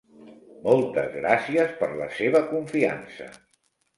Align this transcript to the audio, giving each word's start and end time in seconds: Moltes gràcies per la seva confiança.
Moltes 0.67 1.11
gràcies 1.17 1.75
per 1.83 1.89
la 2.01 2.09
seva 2.21 2.43
confiança. 2.53 3.29